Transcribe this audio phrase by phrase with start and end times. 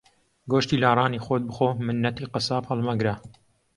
[0.51, 3.13] گۆشتی لاڕانی خۆت بخۆ مننەتی قەساب ھەڵمەگرە